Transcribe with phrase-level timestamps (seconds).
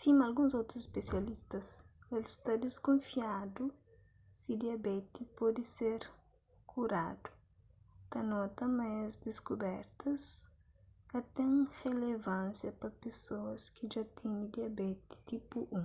[0.00, 1.66] sima alguns otus spesialistas
[2.14, 3.64] el sta diskunfiadu
[4.40, 5.98] si diabeti pode ser
[6.70, 7.30] kuradu
[8.10, 10.24] ta nota ma es diskubertas
[11.10, 15.82] ka ten relevansia pa pesoas ki dja tene diabeti tipu1